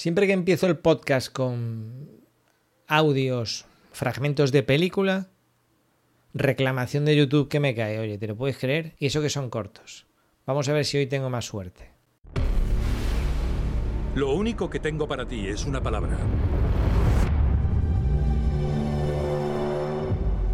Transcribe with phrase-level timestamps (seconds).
[0.00, 2.08] Siempre que empiezo el podcast con
[2.86, 5.28] audios, fragmentos de película,
[6.32, 7.98] reclamación de YouTube que me cae.
[7.98, 8.94] Oye, ¿te lo puedes creer?
[8.98, 10.06] Y eso que son cortos.
[10.46, 11.90] Vamos a ver si hoy tengo más suerte.
[14.14, 16.16] Lo único que tengo para ti es una palabra.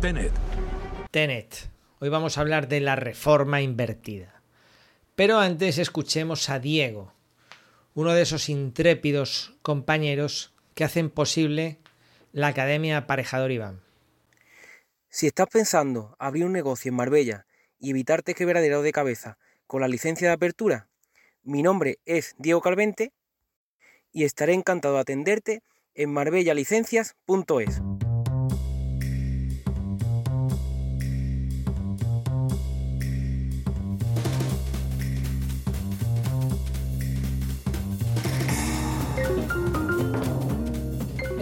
[0.01, 0.33] Tenet.
[1.13, 1.71] Tenet.
[2.01, 4.43] Hoy vamos a hablar de la reforma invertida.
[5.15, 7.13] Pero antes escuchemos a Diego,
[7.97, 11.79] uno de esos intrépidos compañeros que hacen posible
[12.31, 13.81] la Academia Aparejador Iván.
[15.09, 17.47] Si estás pensando abrir un negocio en Marbella
[17.79, 20.91] y evitarte quebradero de cabeza con la licencia de apertura,
[21.43, 23.15] mi nombre es Diego Calvente
[24.13, 25.63] y estaré encantado de atenderte
[25.95, 27.81] en marbellalicencias.es.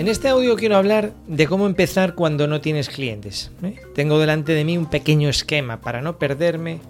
[0.04, 3.50] En este audio quiero hablar de cómo empezar cuando no tienes clientes.
[3.62, 3.80] ¿eh?
[3.94, 6.80] Tengo delante de mí un pequeño esquema para no perderme,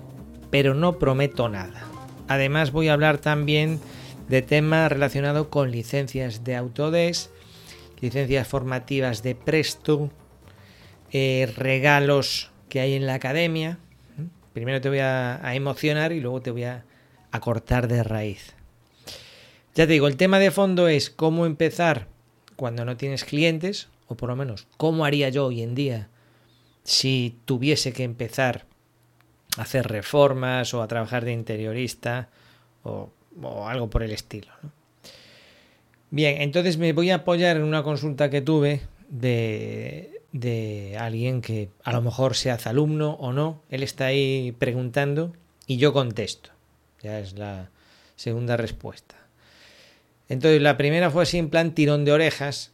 [0.51, 1.85] pero no prometo nada.
[2.27, 3.79] Además voy a hablar también
[4.29, 7.31] de temas relacionados con licencias de Autodesk,
[8.01, 10.11] licencias formativas de Presto,
[11.13, 13.79] eh, regalos que hay en la academia.
[14.19, 14.25] ¿eh?
[14.55, 16.85] Primero te voy a, emocionar y luego te voy a,
[17.31, 18.55] a cortar de raíz.
[19.77, 22.13] Ya te digo, el tema de fondo es cómo empezar
[22.57, 26.09] cuando no tienes clientes, o por lo menos cómo haría yo hoy en día
[26.83, 28.67] si tuviese que empezar
[29.57, 32.29] a hacer reformas o a trabajar de interiorista
[32.83, 33.11] o,
[33.43, 34.53] o algo por el estilo.
[36.11, 41.71] Bien, entonces me voy a apoyar en una consulta que tuve de, de alguien que
[41.83, 43.63] a lo mejor se hace alumno o no.
[43.71, 45.33] Él está ahí preguntando
[45.67, 46.51] y yo contesto.
[47.03, 47.71] Ya es la
[48.17, 49.17] segunda respuesta.
[50.29, 52.73] Entonces la primera fue así en plan tirón de orejas,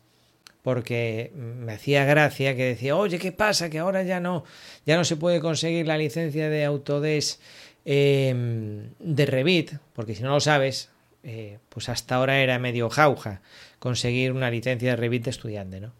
[0.62, 3.70] porque me hacía gracia que decía, oye, ¿qué pasa?
[3.70, 4.44] Que ahora ya no,
[4.86, 7.40] ya no se puede conseguir la licencia de Autodesk
[7.84, 10.90] eh, de Revit, porque si no lo sabes,
[11.22, 13.40] eh, pues hasta ahora era medio jauja
[13.78, 15.92] conseguir una licencia de Revit estudiante, ¿no?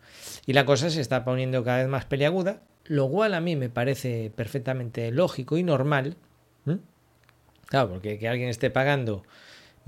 [0.47, 3.71] Y la cosa se está poniendo cada vez más peliaguda, lo cual a mí me
[3.71, 6.17] parece perfectamente lógico y normal.
[7.67, 9.23] Claro, porque que alguien esté pagando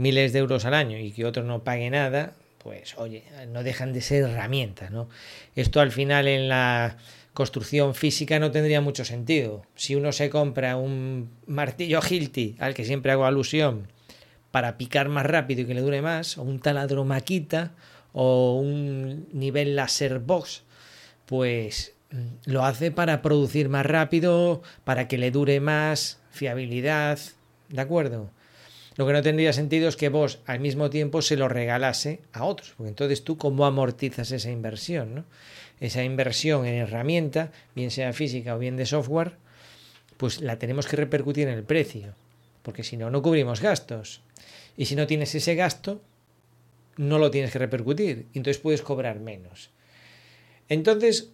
[0.02, 3.92] miles de euros al año y que otro no pague nada, pues oye, no dejan
[3.92, 5.08] de ser herramientas, ¿no?
[5.56, 6.96] Esto al final en la
[7.32, 9.64] construcción física no tendría mucho sentido.
[9.74, 13.88] Si uno se compra un martillo Hilti, al que siempre hago alusión,
[14.50, 17.72] para picar más rápido y que le dure más, o un taladro maquita,
[18.12, 20.64] o un nivel laser box,
[21.24, 21.94] pues
[22.44, 27.18] lo hace para producir más rápido, para que le dure más, fiabilidad,
[27.70, 28.30] ¿de acuerdo?
[28.96, 32.44] Lo que no tendría sentido es que vos al mismo tiempo se lo regalase a
[32.44, 35.24] otros, porque entonces tú cómo amortizas esa inversión.
[35.80, 39.32] Esa inversión en herramienta, bien sea física o bien de software,
[40.16, 42.14] pues la tenemos que repercutir en el precio,
[42.62, 44.22] porque si no, no cubrimos gastos.
[44.76, 46.00] Y si no tienes ese gasto,
[46.96, 49.70] no lo tienes que repercutir, y entonces puedes cobrar menos.
[50.68, 51.32] Entonces,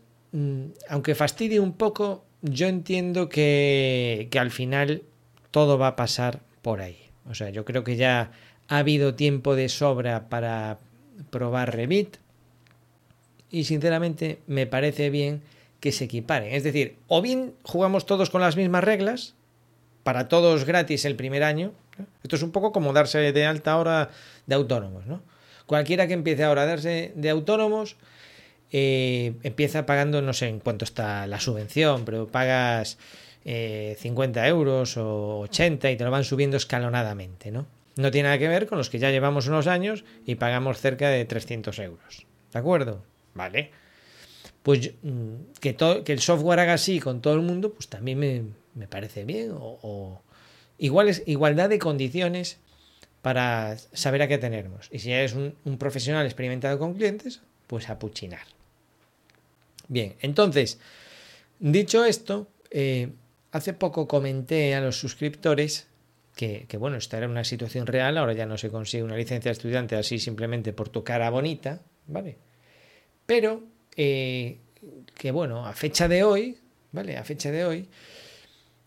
[0.89, 5.03] aunque fastidie un poco, yo entiendo que al final
[5.51, 7.08] todo va a pasar por ahí.
[7.29, 8.31] O sea, yo creo que ya
[8.69, 10.79] ha habido tiempo de sobra para
[11.31, 12.17] probar Revit
[13.51, 15.43] y sinceramente me parece bien
[15.81, 16.55] que se equiparen.
[16.55, 19.35] Es decir, o bien jugamos todos con las mismas reglas,
[20.03, 21.73] para todos gratis el primer año.
[22.23, 24.11] Esto es un poco como darse de alta ahora
[24.47, 25.21] de autónomos, ¿no?
[25.67, 27.97] Cualquiera que empiece ahora a darse de autónomos
[28.73, 32.99] eh, empieza pagando, no sé en cuánto está la subvención, pero pagas
[33.51, 37.67] eh, 50 euros o 80 y te lo van subiendo escalonadamente, ¿no?
[37.97, 41.09] No tiene nada que ver con los que ya llevamos unos años y pagamos cerca
[41.09, 42.27] de 300 euros.
[42.53, 43.03] ¿De acuerdo?
[43.33, 43.71] Vale.
[44.63, 44.91] Pues
[45.61, 48.43] que, que el software haga así con todo el mundo, pues también me,
[48.75, 49.53] me parece bien.
[49.55, 50.21] O,
[50.77, 52.59] iguales, igualdad de condiciones
[53.23, 54.91] para saber a qué tenernos.
[54.93, 58.47] Y si eres un, un profesional experimentado con clientes, pues a puchinar.
[59.89, 60.79] Bien, entonces,
[61.59, 63.09] dicho esto, eh,
[63.53, 65.89] hace poco comenté a los suscriptores
[66.39, 69.55] que, bueno, esta era una situación real, ahora ya no se consigue una licencia de
[69.55, 72.39] estudiante así simplemente por tu cara bonita, ¿vale?
[73.27, 73.65] Pero
[73.97, 74.59] eh,
[75.17, 76.59] que bueno, a fecha de hoy,
[76.93, 77.17] ¿vale?
[77.17, 77.89] A fecha de hoy,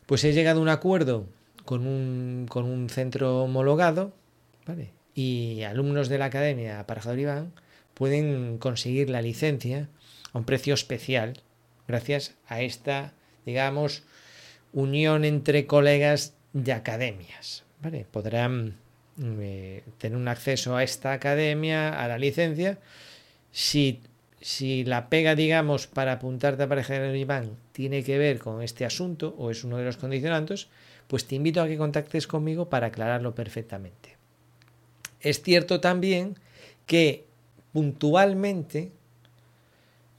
[0.06, 1.28] pues he llegado a un acuerdo
[1.66, 4.14] con un, con un centro homologado,
[4.66, 4.92] ¿vale?
[5.14, 7.54] Y alumnos de la academia Aparejador Iván
[7.94, 9.90] pueden conseguir la licencia
[10.32, 11.34] a un precio especial
[11.86, 13.14] gracias a esta,
[13.46, 14.04] digamos,
[14.74, 17.64] unión entre colegas de academias.
[18.12, 18.76] Podrán
[19.22, 22.78] eh, tener un acceso a esta academia, a la licencia.
[23.52, 24.02] Si,
[24.40, 28.86] si la pega, digamos, para apuntarte a pareja de Iván tiene que ver con este
[28.86, 30.68] asunto o es uno de los condicionantes,
[31.08, 34.18] pues te invito a que contactes conmigo para aclararlo perfectamente.
[35.20, 36.36] Es cierto también
[36.86, 37.26] que
[37.74, 38.92] puntualmente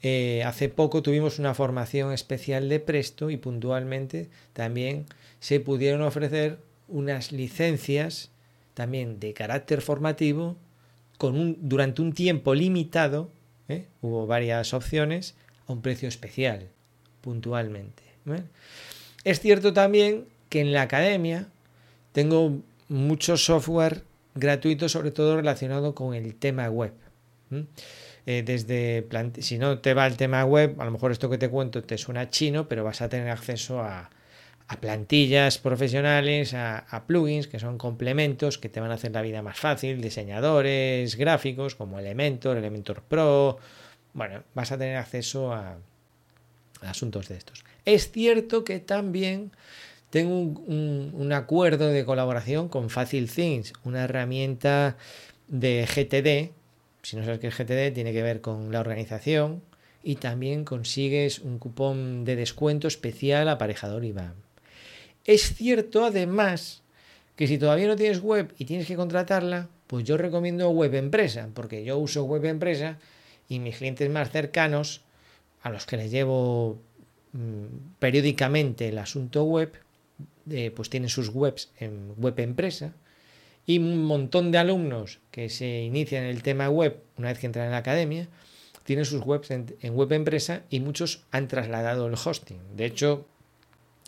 [0.03, 5.07] eh, hace poco tuvimos una formación especial de Presto y puntualmente también
[5.39, 6.59] se pudieron ofrecer
[6.89, 8.31] unas licencias
[8.75, 10.57] también de carácter formativo
[11.19, 13.31] con un, durante un tiempo limitado,
[13.69, 13.87] ¿eh?
[14.01, 15.37] hubo varias opciones,
[15.69, 16.69] a un precio especial,
[17.21, 18.03] puntualmente.
[19.23, 21.49] Es cierto también que en la academia
[22.11, 24.03] tengo mucho software
[24.35, 26.93] gratuito, sobre todo relacionado con el tema web.
[27.53, 27.65] Eh,
[28.25, 29.07] desde
[29.41, 31.99] si no te va el tema web, a lo mejor esto que te cuento te
[31.99, 34.11] suena chino, pero vas a tener acceso a,
[34.81, 39.59] plantillas profesionales, a, plugins que son complementos que te van a hacer la vida más
[39.59, 43.59] fácil, diseñadores gráficos como Elementor, Elementor Pro.
[44.15, 45.77] Bueno, vas a tener acceso a
[46.81, 47.65] asuntos de estos.
[47.85, 49.53] Es cierto que también
[50.13, 54.99] tengo un, acuerdo de colaboración con Facil Things, una herramienta
[55.49, 56.62] de GTD.
[57.03, 59.63] Si no sabes qué es GTD, tiene que ver con la organización
[60.05, 64.35] y también consigues un cupón de descuento especial aparejador IBAN.
[65.25, 66.83] Es cierto además
[67.37, 71.49] que si todavía no tienes web y tienes que contratarla, pues yo recomiendo web empresa,
[71.55, 72.99] porque yo uso web empresa
[73.49, 75.03] y mis clientes más cercanos,
[75.63, 76.81] a los que les llevo
[77.33, 79.73] mm, periódicamente el asunto web,
[80.75, 82.93] pues tienen sus webs en web empresa
[83.67, 87.47] y un montón de alumnos que se inician en el tema web una vez que
[87.47, 88.29] entran en la academia
[88.85, 92.59] tienen sus webs en, web empresa y muchos han trasladado el hosting.
[92.77, 93.27] De hecho,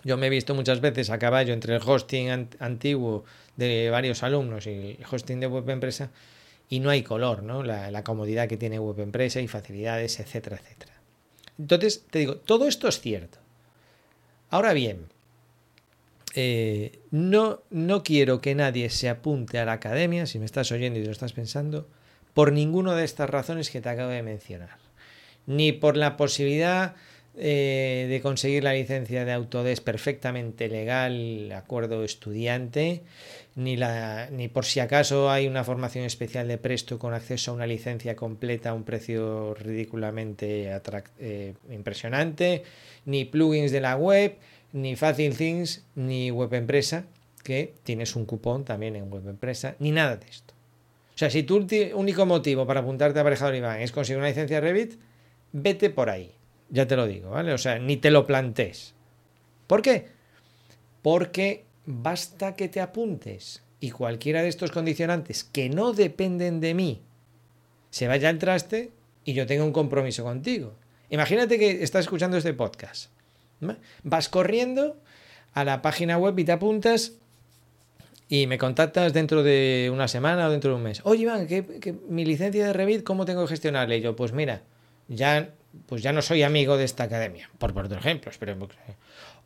[0.03, 3.25] yo me he visto muchas veces a caballo entre el hosting antiguo
[3.57, 6.11] de varios alumnos y el hosting de web empresa
[6.69, 7.63] y no hay color, ¿no?
[7.63, 10.93] La, la comodidad que tiene web empresa y facilidades, etcétera, etcétera.
[11.59, 13.39] Entonces, te digo, todo esto es cierto.
[14.51, 15.07] Ahora bien,
[16.35, 20.99] eh, no, no quiero que nadie se apunte a la academia, si me estás oyendo
[20.99, 21.89] y lo estás pensando,
[22.35, 24.79] por ninguna de estas razones que te acabo de mencionar.
[25.47, 26.97] Ni por la posibilidad
[27.37, 33.03] eh, de conseguir la licencia de Autodesk perfectamente legal, acuerdo estudiante,
[33.57, 37.55] ni, la, ni por si acaso hay una formación especial de Presto con acceso a
[37.55, 40.81] una licencia completa a un precio ridículamente
[41.19, 42.63] eh, impresionante,
[43.05, 44.37] ni plugins de la web,
[44.75, 47.05] ni Fácil Things, ni Web Empresa,
[47.45, 50.53] que tienes un cupón también en Web Empresa, ni nada de esto.
[51.15, 54.61] O sea, si tu único motivo para apuntarte a Aparejador Iván es conseguir una licencia
[54.61, 54.95] Revit,
[55.53, 56.33] vete por ahí.
[56.71, 57.53] Ya te lo digo, ¿vale?
[57.53, 58.95] O sea, ni te lo plantes.
[59.69, 60.09] ¿Por qué?
[61.03, 67.03] Porque basta que te apuntes y cualquiera de estos condicionantes que no dependen de mí
[67.91, 68.91] se vaya al traste
[69.25, 70.75] y yo tenga un compromiso contigo.
[71.11, 73.14] Imagínate que estás escuchando este podcast
[74.03, 74.97] Vas corriendo
[75.53, 77.13] a la página web y te apuntas
[78.29, 81.01] y me contactas dentro de una semana o dentro de un mes.
[81.05, 83.97] Oye, Iván, ¿qué, mi licencia de Revit, ¿cómo tengo que gestionarla?
[83.97, 84.63] Y yo, pues mira,
[85.09, 85.51] ya,
[85.87, 88.39] pues ya no soy amigo de esta academia, por por ejemplos.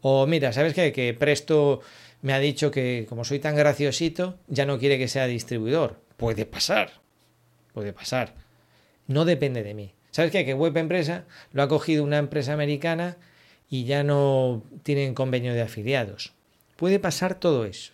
[0.01, 0.93] O mira, ¿sabes qué?
[0.93, 1.81] Que Presto
[2.23, 6.01] me ha dicho que como soy tan graciosito, ya no quiere que sea distribuidor.
[6.17, 6.93] Puede pasar,
[7.73, 8.35] puede pasar.
[9.07, 9.95] No depende de mí.
[10.11, 10.45] ¿Sabes qué?
[10.45, 13.17] Que Web Empresa lo ha cogido una empresa americana
[13.71, 16.33] y ya no tienen convenio de afiliados.
[16.77, 17.93] Puede pasar todo eso.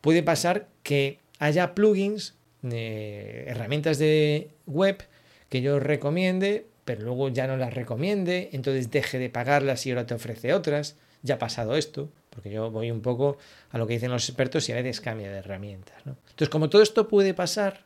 [0.00, 2.34] Puede pasar que haya plugins,
[2.70, 5.04] eh, herramientas de web
[5.48, 10.06] que yo recomiende, pero luego ya no las recomiende, entonces deje de pagarlas y ahora
[10.06, 10.96] te ofrece otras.
[11.22, 13.38] Ya ha pasado esto, porque yo voy un poco
[13.70, 15.94] a lo que dicen los expertos y a veces cambia de herramientas.
[16.04, 17.84] Entonces, como todo esto puede pasar,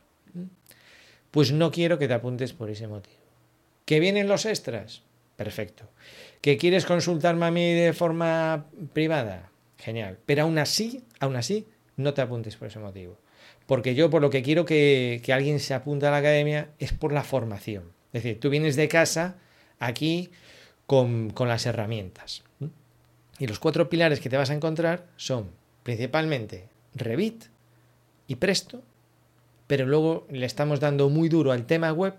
[1.29, 3.15] pues no quiero que te apuntes por ese motivo.
[3.85, 5.03] ¿Que vienen los extras?
[5.37, 5.87] Perfecto.
[6.41, 9.51] ¿Que quieres consultarme a mí de forma privada?
[9.77, 10.17] Genial.
[10.25, 13.17] Pero aún así, aún así, no te apuntes por ese motivo.
[13.67, 17.13] Porque yo por lo que quiero que, alguien se apunte a la academia es por
[17.13, 17.83] la formación.
[18.11, 19.35] Es decir, tú vienes de casa
[19.77, 20.31] aquí
[20.87, 22.43] con, con las herramientas.
[23.37, 25.51] Y los cuatro pilares que te vas a encontrar son
[25.83, 27.45] principalmente Revit
[28.27, 28.81] y Presto,
[29.67, 32.15] pero luego le estamos dando muy duro al tema web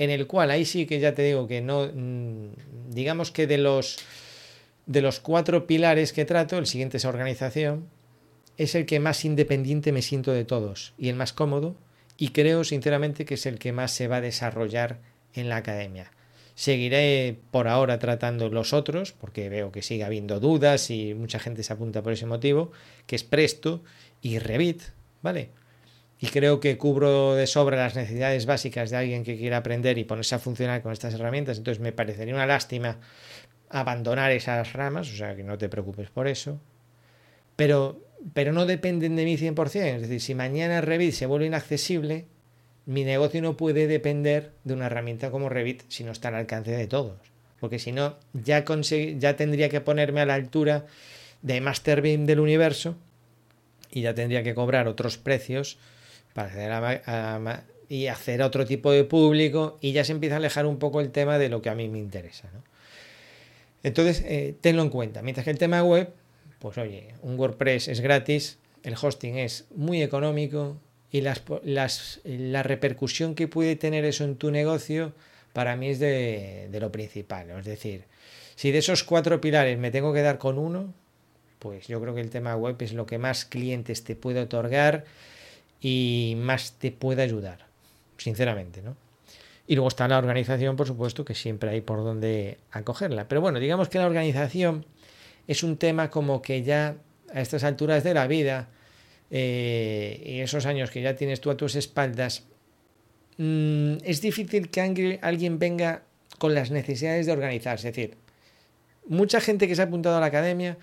[0.00, 3.58] en el cual ahí sí que ya te digo que no, mm, digamos que de
[3.58, 3.98] los,
[4.86, 7.86] de los cuatro pilares que trato, el siguiente es organización,
[8.56, 11.76] es el que más independiente me siento de todos y el más cómodo
[12.16, 15.00] y creo sinceramente que es el que más se va a desarrollar
[15.34, 16.10] en la academia.
[16.54, 21.62] Seguiré por ahora tratando los otros, porque veo que sigue habiendo dudas y mucha gente
[21.62, 22.72] se apunta por ese motivo,
[23.06, 23.82] que es Presto
[24.22, 24.82] y Revit,
[25.20, 25.50] ¿vale?
[26.20, 30.04] Y creo que cubro de sobra las necesidades básicas de alguien que quiera aprender y
[30.04, 31.56] ponerse a funcionar con estas herramientas.
[31.56, 32.98] Entonces me parecería una lástima
[33.70, 36.60] abandonar esas ramas, o sea que no te preocupes por eso.
[37.56, 38.00] Pero,
[38.34, 39.94] pero no dependen de mí 100%.
[39.96, 42.26] Es decir, si mañana Revit se vuelve inaccesible,
[42.84, 46.72] mi negocio no puede depender de una herramienta como Revit si no está al alcance
[46.72, 47.16] de todos.
[47.60, 48.62] Porque si no, ya,
[49.16, 50.84] ya tendría que ponerme a la altura
[51.40, 52.96] de Masterbeam del universo
[53.90, 55.78] y ya tendría que cobrar otros precios
[56.42, 61.00] hacer y hacer otro tipo de público y ya se empieza a alejar un poco
[61.00, 62.48] el tema de lo que a mí me interesa.
[63.82, 65.22] Entonces, eh, tenlo en cuenta.
[65.22, 66.12] Mientras que el tema web,
[66.58, 70.76] pues oye, un WordPress es gratis, el hosting es muy económico
[71.10, 71.42] y las,
[72.24, 75.12] la repercusión que puede tener eso en tu negocio
[75.52, 77.50] para mí es de, de lo principal.
[77.50, 78.04] Es decir,
[78.54, 80.92] si de esos cuatro pilares me tengo que dar con uno,
[81.58, 85.04] pues yo creo que el tema web es lo que más clientes te puede otorgar
[85.80, 87.66] y más te puede ayudar,
[88.18, 88.96] sinceramente, ¿no?
[89.66, 93.28] Y luego está la organización, por supuesto, que siempre hay por donde acogerla.
[93.28, 94.84] Pero bueno, digamos que la organización
[95.46, 96.96] es un tema como que ya
[97.32, 98.68] a estas alturas de la vida
[99.30, 102.44] eh, y esos años que ya tienes tú a tus espaldas,
[103.38, 106.02] mm, es difícil que alguien venga
[106.38, 107.90] con las necesidades de organizarse.
[107.90, 108.16] Es decir,
[109.06, 110.78] mucha gente que se ha apuntado a la academia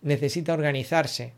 [0.00, 1.34] necesita organizarse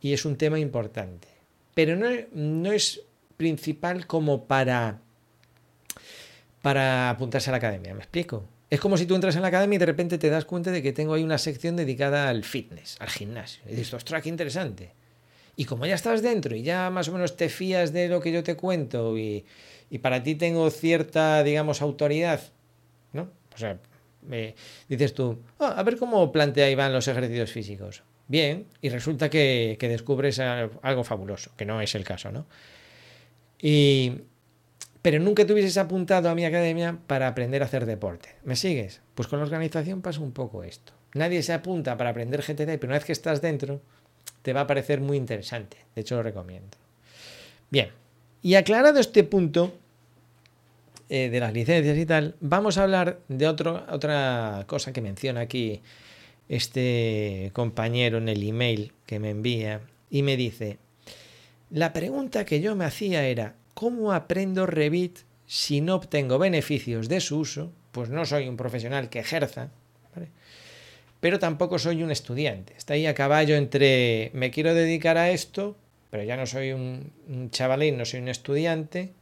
[0.00, 1.35] y es un tema importante
[1.76, 1.94] pero
[2.32, 3.02] no, es
[3.36, 5.02] principal como para,
[6.62, 8.48] para apuntarse a la academia, ¿me explico?
[8.70, 10.82] Es como si tú entras en la academia y de repente te das cuenta de
[10.82, 13.62] que tengo ahí una sección dedicada al fitness, al gimnasio.
[13.66, 14.94] Y dices, ostras, qué interesante.
[15.54, 18.32] Y como ya estás dentro y ya más o menos te fías de lo que
[18.32, 19.44] yo te cuento y,
[20.00, 22.40] para ti tengo cierta, digamos, autoridad,
[23.12, 23.28] ¿no?
[23.54, 23.78] O sea,
[24.22, 24.54] me,
[24.88, 29.76] dices tú, ah, a ver cómo plantea Iván los ejercicios físicos bien y resulta que,
[29.80, 32.46] descubres algo fabuloso, que no es el caso, ¿no?
[33.60, 34.20] Y,
[35.02, 38.30] pero nunca te hubieses apuntado a mi academia para aprender a hacer deporte.
[38.44, 39.00] ¿Me sigues?
[39.14, 40.92] Pues con la organización pasa un poco esto.
[41.14, 43.80] Nadie se apunta para aprender GTD, pero una vez que estás dentro,
[44.42, 45.78] te va a parecer muy interesante.
[45.94, 46.76] De hecho, lo recomiendo.
[47.70, 47.90] Bien,
[48.42, 49.74] y aclarado este punto
[51.08, 55.40] eh, de las licencias y tal, vamos a hablar de otro, otra cosa que menciona
[55.40, 55.82] aquí
[56.48, 60.78] este compañero en el email que me envía y me dice,
[61.70, 67.20] la pregunta que yo me hacía era, ¿cómo aprendo Revit si no obtengo beneficios de
[67.20, 67.72] su uso?
[67.92, 69.70] Pues no soy un profesional que ejerza,
[71.20, 72.74] pero tampoco soy un estudiante.
[72.76, 75.76] Está ahí a caballo entre me quiero dedicar a esto,
[76.10, 77.10] pero ya no soy un,
[77.50, 79.12] chavalín, no soy un estudiante,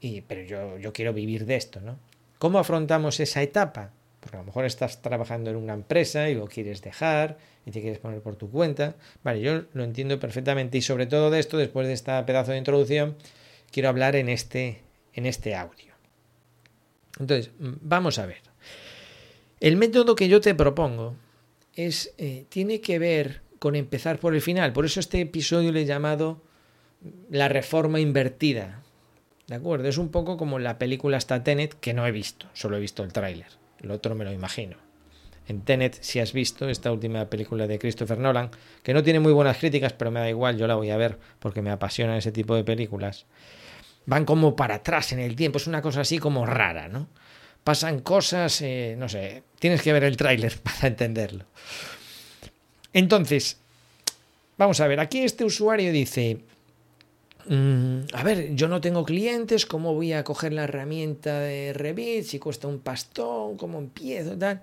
[0.00, 1.98] y, pero yo, yo quiero vivir de esto, ¿no?
[2.38, 3.90] ¿Cómo afrontamos esa etapa?
[4.20, 7.80] Porque a lo mejor estás trabajando en una empresa y lo quieres dejar y te
[7.80, 8.96] quieres poner por tu cuenta.
[9.22, 12.58] Vale, yo lo entiendo perfectamente y sobre todo de esto, después de esta pedazo de
[12.58, 13.16] introducción,
[13.70, 14.82] quiero hablar en este,
[15.14, 15.94] en este audio.
[17.18, 18.42] Entonces, vamos a ver.
[19.60, 21.16] El método que yo te propongo
[21.74, 24.72] es, eh, tiene que ver con empezar por el final.
[24.72, 26.42] Por eso este episodio le he llamado
[27.30, 28.82] la reforma invertida.
[29.46, 29.88] ¿De acuerdo?
[29.88, 33.02] Es un poco como la película hasta Tenet, que no he visto, solo he visto
[33.02, 33.48] el tráiler.
[33.82, 34.76] El otro me lo imagino.
[35.48, 38.50] En Tenet, si has visto esta última película de Christopher Nolan,
[38.82, 41.18] que no tiene muy buenas críticas, pero me da igual, yo la voy a ver
[41.38, 43.24] porque me apasionan ese tipo de películas.
[44.04, 47.08] Van como para atrás en el tiempo, es una cosa así como rara, ¿no?
[47.64, 51.46] Pasan cosas, eh, no sé, tienes que ver el tráiler para entenderlo.
[52.92, 53.58] Entonces,
[54.58, 56.40] vamos a ver, aquí este usuario dice,
[57.48, 62.24] Mm, a ver, yo no tengo clientes, ¿cómo voy a coger la herramienta de Revit?
[62.24, 64.36] Si cuesta un pastón, ¿cómo empiezo?
[64.36, 64.62] Tal?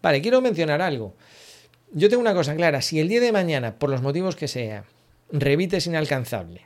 [0.00, 1.14] Vale, quiero mencionar algo.
[1.92, 4.84] Yo tengo una cosa clara, si el día de mañana, por los motivos que sea,
[5.30, 6.62] Revit es inalcanzable,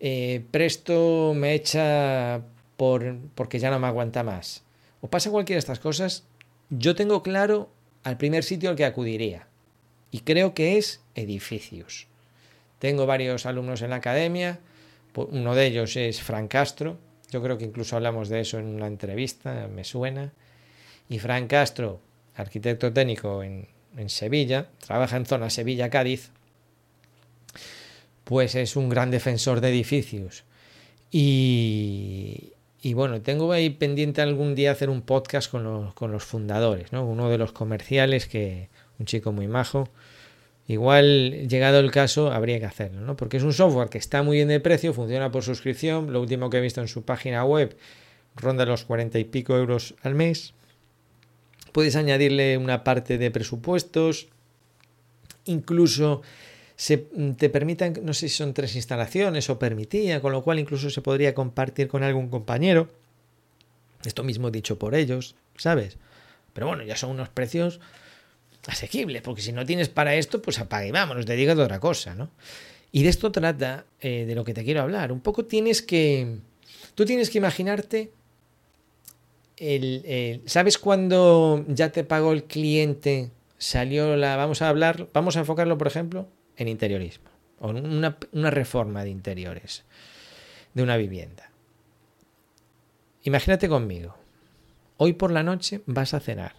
[0.00, 2.42] eh, Presto me echa
[2.76, 4.64] por, porque ya no me aguanta más,
[5.00, 6.24] o pasa cualquiera de estas cosas,
[6.68, 7.70] yo tengo claro
[8.02, 9.46] al primer sitio al que acudiría.
[10.10, 12.09] Y creo que es edificios.
[12.80, 14.58] Tengo varios alumnos en la academia,
[15.14, 16.98] uno de ellos es Fran Castro,
[17.30, 20.32] yo creo que incluso hablamos de eso en una entrevista, me suena.
[21.08, 22.00] Y Fran Castro,
[22.34, 23.68] arquitecto técnico en,
[24.06, 26.30] Sevilla, trabaja en zona Sevilla-Cádiz,
[28.24, 30.44] pues es un gran defensor de edificios.
[31.10, 32.52] Y,
[32.94, 37.04] bueno, tengo ahí pendiente algún día hacer un podcast con los, con los fundadores, ¿no?
[37.04, 38.68] Uno de los comerciales, que
[38.98, 39.88] un chico muy majo,
[40.70, 43.16] Igual, llegado el caso, habría que hacerlo, ¿no?
[43.16, 46.12] Porque es un software que está muy bien de precio, funciona por suscripción.
[46.12, 47.76] Lo último que he visto en su página web
[48.36, 50.54] ronda los cuarenta y pico euros al mes.
[51.72, 54.28] Puedes añadirle una parte de presupuestos.
[55.44, 56.22] Incluso
[56.76, 60.60] se, mm, te permitan, no sé si son tres instalaciones o permitía, con lo cual
[60.60, 62.88] incluso se podría compartir con algún compañero.
[64.04, 65.98] Esto mismo dicho por ellos, ¿sabes?
[66.52, 67.80] Pero bueno, ya son unos precios
[68.66, 71.80] asequibles, porque si no tienes para esto, pues apague y vámonos, te digo de otra
[71.80, 72.30] cosa, ¿no?
[72.92, 75.12] Y de esto trata eh, de lo que te quiero hablar.
[75.12, 76.38] Un poco tienes que.
[76.94, 78.10] Tú tienes que imaginarte.
[79.56, 83.30] El, ¿Sabes cuando ya te pagó el cliente?
[83.58, 84.36] Salió la.
[84.36, 85.08] Vamos a hablar.
[85.12, 89.84] Vamos a enfocarlo, por ejemplo, en interiorismo o en una, una reforma de interiores
[90.74, 91.50] de una vivienda.
[93.22, 94.16] Imagínate conmigo,
[94.96, 96.54] hoy por la noche vas a cenar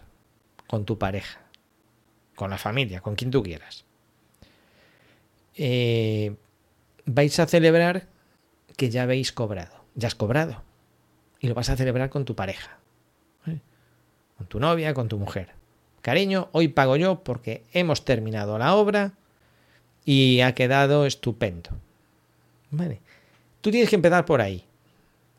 [0.66, 1.40] con tu pareja,
[2.34, 3.84] con la familia, con quien tú quieras.
[5.54, 6.34] Eh,
[7.04, 8.06] vais a celebrar
[8.76, 10.62] que ya habéis cobrado, ya has cobrado,
[11.40, 12.78] y lo vas a celebrar con tu pareja,
[14.38, 15.50] con tu novia, con tu mujer.
[16.00, 19.12] Cariño, hoy pago yo porque hemos terminado la obra
[20.04, 21.70] y ha quedado estupendo.
[22.70, 23.00] Vale.
[23.60, 24.64] Tú tienes que empezar por ahí.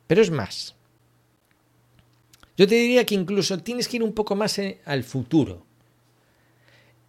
[0.07, 0.75] Pero es más.
[2.55, 5.65] Yo te diría que incluso tienes que ir un poco más eh, al futuro.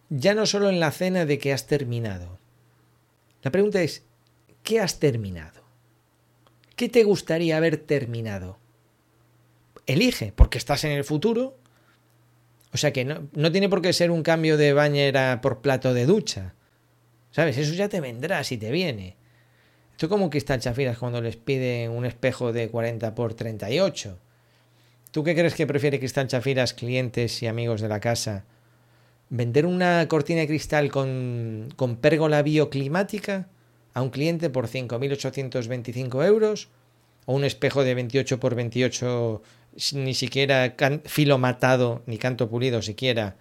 [0.09, 2.39] Ya no solo en la cena de que has terminado.
[3.41, 4.03] La pregunta es,
[4.63, 5.63] ¿qué has terminado?
[6.75, 8.57] ¿Qué te gustaría haber terminado?
[9.85, 11.57] Elige, porque estás en el futuro.
[12.73, 15.93] O sea que no, no tiene por qué ser un cambio de bañera por plato
[15.93, 16.53] de ducha.
[17.31, 17.57] ¿Sabes?
[17.57, 19.15] Eso ya te vendrá si te viene.
[19.91, 24.19] Esto como que están chafiras cuando les piden un espejo de 40 por 38.
[25.11, 28.43] ¿Tú qué crees que prefiere Cristal Chafiras, clientes y amigos de la casa?
[29.29, 33.47] ¿Vender una cortina de cristal con, con pérgola bioclimática
[33.93, 36.69] a un cliente por 5.825 euros?
[37.25, 39.41] ¿O un espejo de 28 por 28
[39.93, 43.35] ni siquiera filo matado ni canto pulido siquiera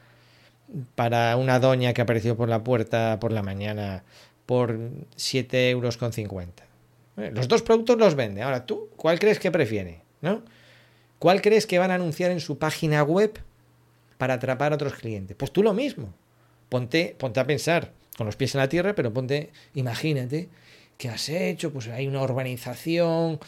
[0.94, 4.04] para una doña que apareció por la puerta por la mañana
[4.46, 4.78] por
[5.16, 6.64] 7 euros con 50.
[7.16, 8.42] Eh, los dos productos los vende.
[8.42, 10.02] Ahora, ¿tú cuál crees que prefiere?
[10.20, 10.42] ¿No?
[11.18, 13.38] ¿Cuál crees que van a anunciar en su página web
[14.24, 15.36] para atrapar a otros clientes?
[15.36, 16.14] Pues tú lo mismo.
[16.70, 20.48] Ponte, ponte a pensar con los pies en la tierra, pero ponte, imagínate
[20.96, 23.38] que has hecho, pues hay una urbanización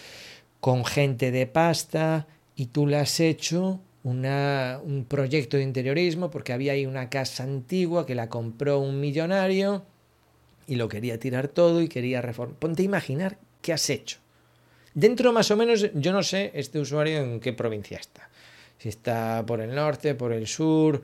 [0.61, 6.73] con gente de pasta y tú la has hecho un proyecto de interiorismo porque había
[6.73, 9.83] ahí una casa antigua que la compró un millonario
[10.67, 12.59] y lo quería tirar todo y quería reformar.
[12.59, 14.19] Ponte a imaginar qué has hecho.
[14.93, 18.29] Dentro más o menos, yo no sé este usuario en qué provincia está.
[18.79, 21.03] Si está por el norte, por el sur,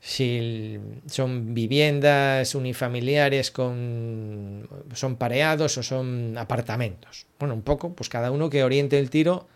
[0.00, 7.26] si son viviendas unifamiliares con son pareados o son apartamentos.
[7.38, 9.46] Bueno, un poco, pues cada uno que oriente el tiro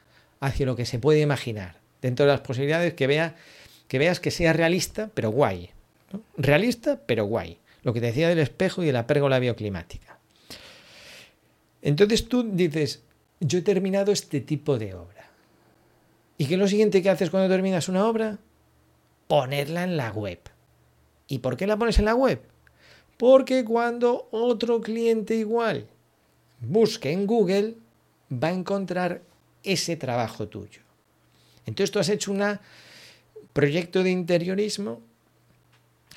[0.41, 3.35] hacia lo que se puede imaginar dentro de las posibilidades, que, vea,
[3.89, 5.71] que veas que sea realista, pero guay.
[6.37, 7.59] Realista, pero guay.
[7.83, 10.19] Lo que te decía del espejo y de la pérgola bioclimática.
[11.83, 13.03] Entonces tú dices,
[13.41, 15.16] yo he terminado este tipo de obra.
[16.39, 18.39] ¿Y qué es lo siguiente que haces cuando terminas una obra?
[19.27, 20.39] Ponerla en la web.
[21.29, 22.43] ¿Y por qué la pones en la web?
[23.17, 25.87] Porque cuando otro cliente igual
[26.61, 27.75] busque en Google,
[28.31, 29.23] va a encontrar
[29.63, 30.83] ese trabajo tuyo.
[31.65, 32.59] Entonces tú has hecho un
[33.53, 35.01] proyecto de interiorismo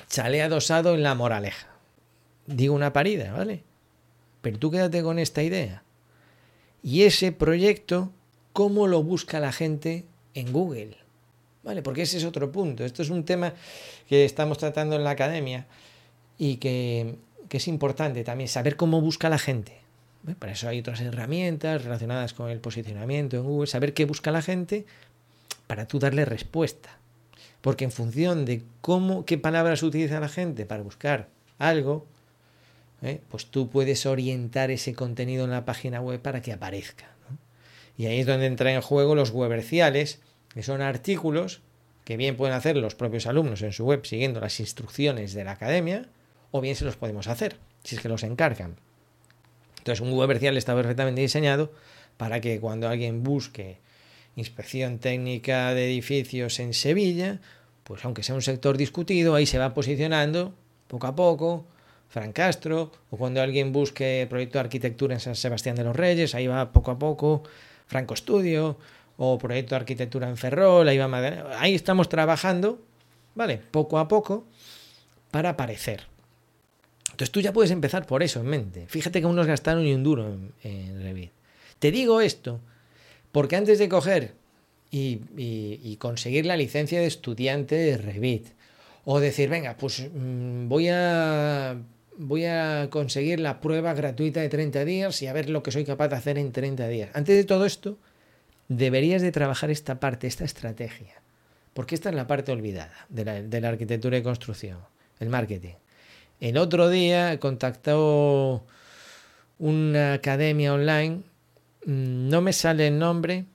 [0.08, 1.68] chale adosado en la moraleja.
[2.46, 3.62] Digo una parida, ¿vale?
[4.42, 5.82] Pero tú quédate con esta idea.
[6.82, 8.10] Y ese proyecto,
[8.52, 10.96] ¿cómo lo busca la gente en Google?
[11.62, 11.82] ¿Vale?
[11.82, 12.84] Porque ese es otro punto.
[12.84, 13.52] Esto es un tema
[14.08, 15.66] que estamos tratando en la academia
[16.38, 17.16] y que,
[17.50, 19.78] es importante también saber cómo busca la gente.
[20.38, 24.42] Para eso hay otras herramientas relacionadas con el posicionamiento en Google, saber qué busca la
[24.42, 24.86] gente
[25.66, 26.98] para tú darle respuesta.
[27.60, 32.06] Porque en función de cómo, qué palabras utiliza la gente para buscar algo,
[33.02, 33.20] ¿eh?
[33.28, 37.06] pues tú puedes orientar ese contenido en la página web para que aparezca.
[38.00, 40.22] Y ahí es donde entran en juego los weberciales,
[40.54, 41.60] que son artículos
[42.06, 45.50] que bien pueden hacer los propios alumnos en su web siguiendo las instrucciones de la
[45.50, 46.08] academia,
[46.50, 48.76] o bien se los podemos hacer, si es que los encargan.
[49.76, 51.72] Entonces un webercial está perfectamente diseñado
[52.16, 53.76] para que cuando alguien busque
[54.34, 57.38] inspección técnica de edificios en Sevilla,
[57.84, 60.54] pues aunque sea un sector discutido, ahí se va posicionando
[60.88, 61.66] poco a poco.
[62.08, 66.34] Fran Castro, o cuando alguien busque proyecto de arquitectura en San Sebastián de los Reyes,
[66.34, 67.44] ahí va poco a poco.
[67.90, 68.78] Franco Estudio,
[69.18, 70.98] o proyecto de arquitectura en Ferrol, ahí
[71.58, 72.78] Ahí estamos trabajando,
[73.34, 73.58] ¿vale?
[73.58, 74.46] Poco a poco,
[75.32, 76.06] para aparecer.
[77.10, 78.86] Entonces tú ya puedes empezar por eso en mente.
[78.86, 81.32] Fíjate que unos gastaron ni un duro en, Revit.
[81.80, 82.60] Te digo esto
[83.32, 84.34] porque antes de coger
[84.92, 88.46] y, conseguir la licencia de estudiante de Revit,
[89.04, 91.76] o decir, venga, pues mm, voy a
[92.20, 95.84] voy a conseguir la prueba gratuita de 30 días y a ver lo que soy
[95.84, 97.10] capaz de hacer en 30 días.
[97.14, 97.96] Antes de todo esto,
[98.68, 101.14] deberías de trabajar esta parte, esta estrategia,
[101.72, 104.78] porque esta es la parte olvidada de la, arquitectura y construcción,
[105.18, 105.74] el marketing.
[106.40, 108.66] El otro día contactó
[109.58, 111.22] una academia online,
[111.86, 113.46] mm, no me sale el nombre,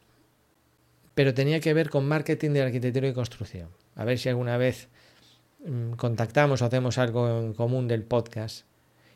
[1.13, 3.69] pero tenía que ver con marketing de arquitectura y construcción.
[3.95, 4.87] A ver si alguna vez
[5.97, 8.65] contactamos o hacemos algo en común del podcast.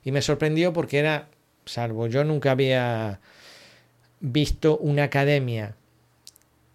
[0.04, 1.30] Y me sorprendió porque era,
[1.66, 3.20] salvo yo nunca había
[4.20, 5.76] visto una academia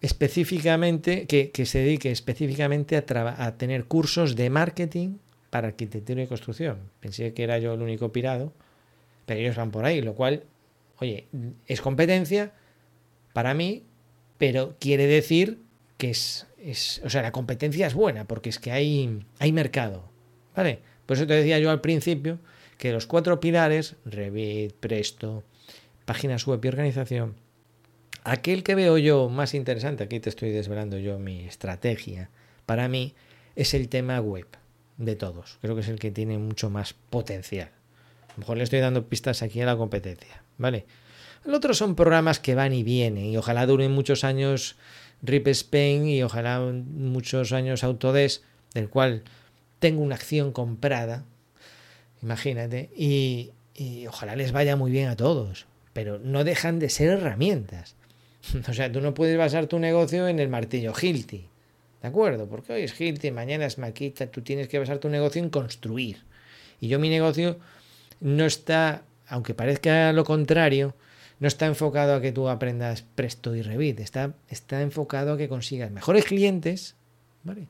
[0.00, 5.16] específicamente que, que se dedique específicamente a, a tener cursos de marketing
[5.50, 6.78] para arquitectura y construcción.
[7.00, 8.52] Pensé que era yo el único pirado,
[9.24, 10.44] pero ellos van por ahí, lo cual,
[10.98, 11.26] oye,
[11.66, 12.52] es competencia
[13.32, 13.84] para mí,
[14.36, 15.60] pero quiere decir
[15.96, 20.08] que es, es, o sea, la competencia es buena, porque es que hay, hay mercado,
[20.56, 20.80] ¿vale?
[21.06, 22.38] Por eso te decía yo al principio
[22.78, 25.44] que los cuatro pilares, Revit, Presto,
[26.04, 27.34] páginas web y organización,
[28.24, 32.30] aquel que veo yo más interesante, aquí te estoy desvelando yo mi estrategia,
[32.66, 33.14] para mí
[33.56, 34.46] es el tema web
[34.96, 35.58] de todos.
[35.60, 37.70] Creo que es el que tiene mucho más potencial.
[38.28, 40.86] A lo mejor le estoy dando pistas aquí a la competencia, ¿vale?
[41.44, 44.76] El otro son programas que van y vienen y ojalá duren muchos años
[45.24, 48.42] Rip Spain y ojalá muchos años Autodesk,
[48.74, 49.22] del cual
[49.78, 51.24] tengo una acción comprada,
[52.22, 53.50] imagínate, y,
[54.08, 57.96] ojalá les vaya muy bien a todos, pero no dejan de ser herramientas.
[58.68, 61.48] O sea, tú no puedes basar tu negocio en el martillo Hilti.
[62.02, 62.46] ¿De acuerdo?
[62.46, 66.18] Porque hoy es Hilti, mañana es Maquita, tú tienes que basar tu negocio en construir.
[66.78, 67.58] Y yo mi negocio
[68.20, 70.94] no está, aunque parezca lo contrario,
[71.40, 75.48] no está enfocado a que tú aprendas Presto y Revit, está, está enfocado a que
[75.48, 76.96] consigas mejores clientes,
[77.42, 77.68] ¿vale?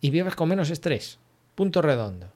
[0.00, 1.18] Y vivas con menos estrés.
[1.54, 2.32] Punto redondo.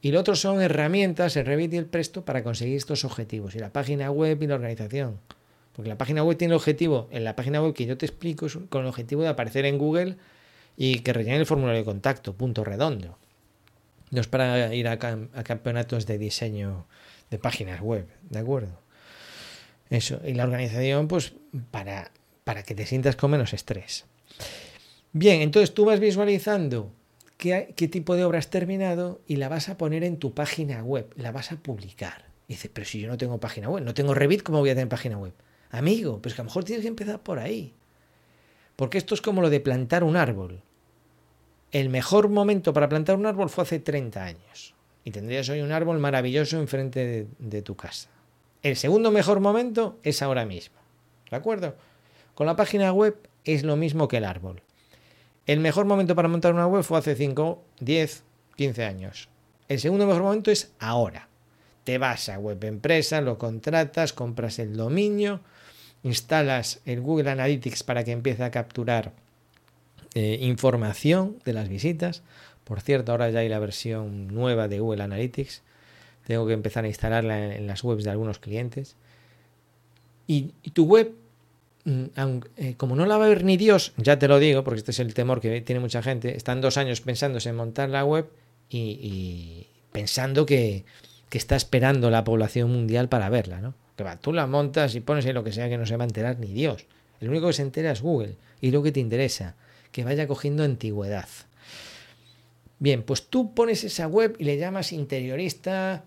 [0.00, 3.54] Y lo otro son herramientas, el Revit y el Presto, para conseguir estos objetivos.
[3.54, 5.20] Y la página web y la organización.
[5.72, 8.46] Porque la página web tiene el objetivo, en la página web que yo te explico,
[8.46, 10.16] es con el objetivo de aparecer en Google
[10.76, 13.16] y que rellene el formulario de contacto, punto redondo.
[14.10, 16.86] No es para ir a campeonatos de diseño
[17.30, 18.82] de páginas web, ¿de acuerdo?
[19.92, 21.34] Eso, y la organización, pues
[21.70, 22.10] para,
[22.44, 24.06] para que te sientas con menos estrés.
[25.12, 26.90] Bien, entonces tú vas visualizando
[27.36, 30.82] qué, qué tipo de obra has terminado y la vas a poner en tu página
[30.82, 32.24] web, la vas a publicar.
[32.48, 34.74] Y dices, pero si yo no tengo página web, no tengo Revit, ¿cómo voy a
[34.74, 35.34] tener página web?
[35.70, 37.74] Amigo, pues que a lo mejor tienes que empezar por ahí.
[38.76, 40.62] Porque esto es como lo de plantar un árbol.
[41.70, 44.74] El mejor momento para plantar un árbol fue hace 30 años.
[45.04, 48.08] Y tendrías hoy un árbol maravilloso enfrente de, de tu casa.
[48.62, 50.76] El segundo mejor momento es ahora mismo.
[51.30, 51.74] ¿De acuerdo?
[52.34, 54.62] Con la página web es lo mismo que el árbol.
[55.46, 58.22] El mejor momento para montar una web fue hace 5, 10,
[58.56, 59.28] 15 años.
[59.68, 61.28] El segundo mejor momento es ahora.
[61.84, 65.40] Te vas a Web Empresa, lo contratas, compras el dominio,
[66.04, 69.12] instalas el Google Analytics para que empiece a capturar
[70.14, 72.22] eh, información de las visitas.
[72.62, 75.62] Por cierto, ahora ya hay la versión nueva de Google Analytics.
[76.26, 78.96] Tengo que empezar a instalarla en, las webs de algunos clientes.
[80.26, 81.14] Y, tu web,
[81.84, 82.04] mm,
[82.56, 84.92] eh, como no la va a ver ni Dios, ya te lo digo, porque este
[84.92, 88.30] es el temor que tiene mucha gente, están dos años pensándose en montar la web
[88.70, 90.84] y, y pensando que,
[91.32, 93.74] que está esperando la población mundial para verla, ¿no?
[93.96, 96.04] Que va, tú la montas y pones ahí lo que sea que no se va
[96.04, 96.84] a enterar ni Dios.
[97.20, 99.54] El único que se entera es Google y lo que te interesa,
[99.92, 101.28] que vaya cogiendo antigüedad.
[102.78, 106.04] Bien, pues tú pones esa web y le llamas interiorista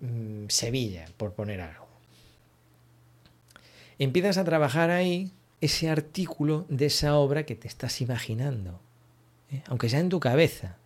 [0.00, 1.86] mmm, Sevilla, por poner algo.
[3.98, 8.80] Empiezas a trabajar ahí ese artículo de esa obra que te estás imaginando,
[9.50, 9.62] ¿eh?
[9.68, 10.76] aunque sea en tu cabeza.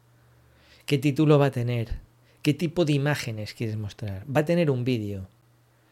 [0.86, 1.98] ¿Qué título va a tener?
[2.42, 4.24] ¿Qué tipo de imágenes quieres mostrar?
[4.34, 5.28] ¿Va a tener un vídeo?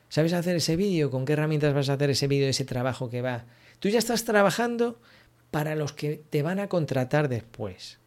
[0.09, 1.11] ¿Sabes hacer ese vídeo?
[1.11, 3.45] ¿Con qué herramientas vas a hacer ese vídeo, ese trabajo que va?
[3.81, 4.99] Tú ya estás trabajando
[5.51, 7.99] para los que te van a contratar después.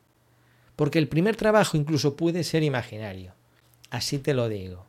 [0.75, 3.33] Porque el primer trabajo incluso puede ser imaginario.
[3.89, 4.87] Así te lo digo.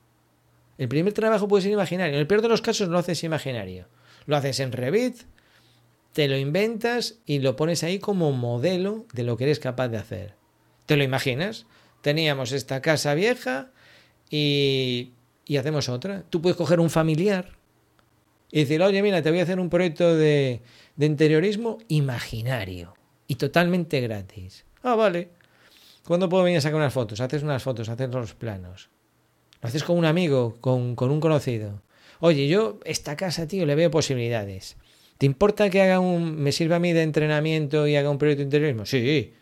[0.78, 2.14] El primer trabajo puede ser imaginario.
[2.14, 3.88] En el peor de los casos lo haces imaginario.
[4.26, 5.22] Lo haces en Revit,
[6.12, 9.98] te lo inventas y lo pones ahí como modelo de lo que eres capaz de
[9.98, 10.34] hacer.
[10.86, 11.66] ¿Te lo imaginas?
[12.00, 13.70] Teníamos esta casa vieja
[14.30, 15.12] y
[15.44, 16.24] y hacemos otra.
[16.30, 17.56] Tú puedes coger un familiar
[18.50, 20.62] y decir, oye, mira, te voy a hacer un proyecto de,
[20.96, 22.94] de interiorismo imaginario
[23.26, 24.64] y totalmente gratis.
[24.82, 25.30] Ah, vale.
[26.04, 27.20] ¿Cuándo puedo venir a sacar unas fotos?
[27.20, 28.90] Haces unas fotos, haces los planos.
[29.62, 31.80] Lo haces con un amigo, con, con un conocido.
[32.18, 34.76] Oye, yo, esta casa, tío, le veo posibilidades.
[35.18, 36.34] ¿Te importa que haga un.
[36.36, 38.86] me sirva a mí de entrenamiento y haga un proyecto de interiorismo?
[38.86, 39.34] Sí.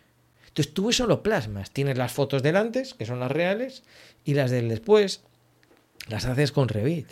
[0.47, 1.71] Entonces tú eso lo plasmas.
[1.71, 3.83] Tienes las fotos del antes, que son las reales,
[4.23, 5.21] y las del después.
[6.07, 7.07] las haces con Revit.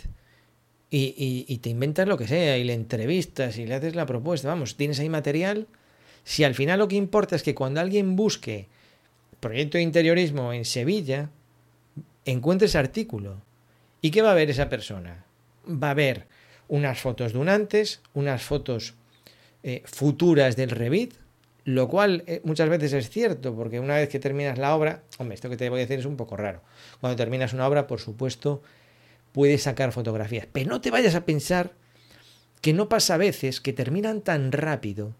[0.88, 4.48] Y, y, te inventas lo que sea, y le entrevistas y le haces la propuesta.
[4.48, 5.66] Vamos, tienes ahí material.
[6.22, 8.68] Si al final lo que importa es que cuando alguien busque
[9.40, 11.30] proyecto de interiorismo en Sevilla,
[12.32, 13.42] encuentre ese artículo.
[14.00, 15.24] ¿Y qué va a ver esa persona?
[15.66, 16.26] Va a ver
[16.68, 18.94] unas fotos de un antes, unas fotos
[19.62, 21.14] eh, futuras del Revit,
[21.64, 25.34] lo cual eh, muchas veces es cierto, porque una vez que terminas la obra, hombre,
[25.34, 26.62] esto que te voy a decir es un poco raro.
[27.00, 28.62] Cuando terminas una obra, por supuesto,
[29.32, 30.46] puedes sacar fotografías.
[30.50, 31.72] Pero no te vayas a pensar
[32.60, 35.14] que no pasa a veces que terminan tan rápido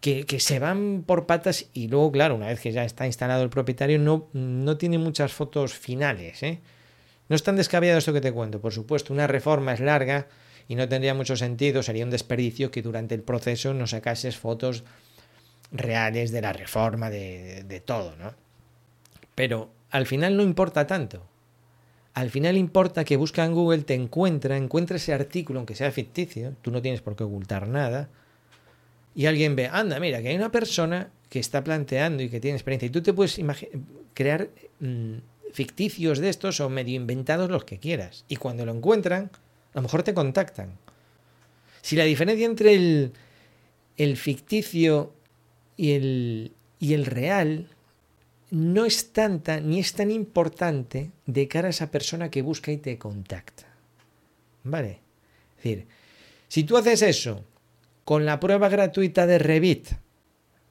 [0.00, 3.50] que, se van por patas y luego, claro, una vez que ya está instalado el
[3.50, 6.42] propietario, no, no tiene muchas fotos finales.
[6.42, 6.60] ¿eh?
[7.28, 8.60] No es tan descabellado esto que te cuento.
[8.60, 10.28] Por supuesto, una reforma es larga
[10.68, 14.84] y no tendría mucho sentido, sería un desperdicio que durante el proceso no sacases fotos
[15.72, 18.34] reales de la reforma, de, de todo, ¿no?
[19.34, 21.26] Pero al final no importa tanto
[22.16, 26.54] al final importa que busca en Google, te encuentra, encuentra ese artículo, aunque sea ficticio,
[26.62, 28.08] tú no tienes por qué ocultar nada,
[29.16, 32.58] y alguien ve, anda, mira, que hay una persona que está planteando y que tiene
[32.58, 33.40] experiencia, y tú te puedes
[34.12, 35.14] crear mm,
[35.52, 39.30] ficticios de estos o medio inventados los que quieras, y cuando lo encuentran,
[39.72, 40.76] a lo mejor te contactan.
[41.80, 43.12] Si la diferencia entre el,
[43.96, 45.14] el ficticio
[45.78, 47.70] y el, y el real
[48.50, 52.76] no es tanta ni es tan importante de cara a esa persona que busca y
[52.76, 53.64] te contacta.
[54.62, 55.00] ¿Vale?
[55.56, 55.86] Es decir,
[56.48, 57.44] si tú haces eso
[58.06, 59.88] con la prueba gratuita de Revit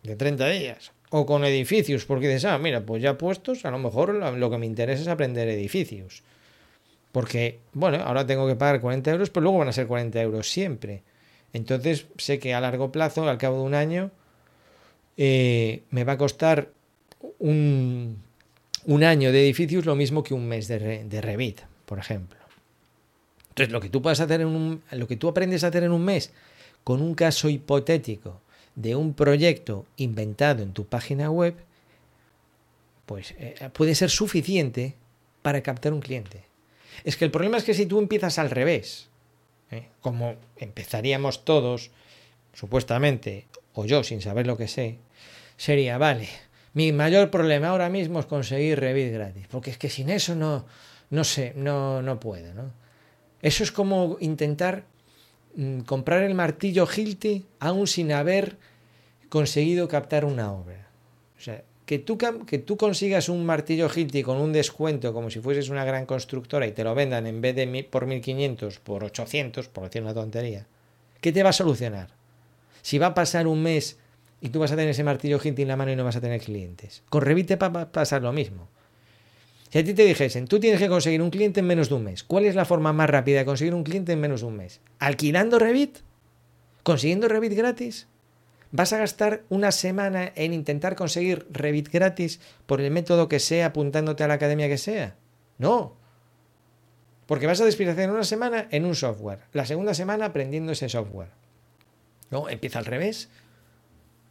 [0.04, 3.78] de 30 días o con edificios, porque dices, ah, mira, pues ya puestos, a lo
[3.78, 6.24] mejor lo que me interesa es aprender edificios.
[7.12, 10.50] Porque, bueno, ahora tengo que pagar 40 euros, pero luego van a ser 40 euros
[10.50, 11.04] siempre.
[11.52, 14.12] Entonces sé que a largo plazo, al cabo de un año,
[15.18, 16.70] eh, me va a costar
[17.40, 18.24] un,
[18.88, 22.40] año de edificios lo mismo que un mes de, Revit, por ejemplo.
[23.50, 25.92] Entonces, lo que tú puedes hacer en un, lo que tú aprendes a hacer en
[25.92, 26.32] un mes
[26.86, 28.40] con un caso hipotético
[28.76, 31.56] de un proyecto inventado en tu página web,
[33.08, 34.94] pues eh, puede ser suficiente
[35.42, 36.44] para captar un cliente.
[37.04, 39.10] Es que el problema es que si tú empiezas al revés,
[39.72, 39.88] ¿eh?
[40.00, 41.90] como empezaríamos todos,
[42.54, 45.00] supuestamente, o yo sin saber lo que sé,
[45.58, 46.30] sería, vale,
[46.74, 50.66] mi mayor problema ahora mismo es conseguir Revit gratis, porque es que sin eso no,
[51.10, 52.54] no sé, no, no puedo.
[52.54, 52.72] ¿no?
[53.42, 54.84] Eso es como intentar
[55.86, 58.58] comprar el martillo Hilti aún sin haber
[59.30, 60.90] conseguido captar una obra.
[61.38, 65.40] O sea, que tú, que tú consigas un martillo Hilti con un descuento como si
[65.40, 69.68] fueses una gran constructora y te lo vendan en vez de por 1500 por 800,
[69.70, 70.68] por decir una tontería,
[71.22, 72.10] ¿qué te va a solucionar?
[72.82, 73.98] Si va a pasar un mes
[74.42, 76.22] y tú vas a tener ese martillo Hilti en la mano y no vas a
[76.22, 77.04] tener clientes.
[77.10, 78.68] Con Revit va a pasar lo mismo.
[79.76, 82.06] Si a ti te dijesen, tú tienes que conseguir un cliente en menos de un
[82.06, 84.56] mes, ¿cuál es la forma más rápida de conseguir un cliente en menos de un
[84.56, 84.80] mes?
[85.00, 85.98] ¿Alquilando Revit?
[86.82, 88.08] ¿Consiguiendo Revit gratis?
[88.72, 93.66] ¿Vas a gastar una semana en intentar conseguir Revit gratis por el método que sea,
[93.66, 95.18] apuntándote a la academia que sea?
[95.58, 95.98] No.
[97.26, 101.32] Porque vas a desperdiciar una semana en un software, la segunda semana aprendiendo ese software.
[102.32, 103.28] No, empieza al revés.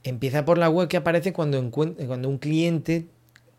[0.04, 3.08] Empieza por la web que aparece cuando, cuando un cliente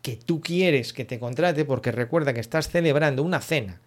[0.06, 3.80] que tú quieres que te contrate, porque recuerda que estás celebrando una cena